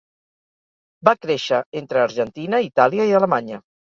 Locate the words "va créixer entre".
1.09-2.01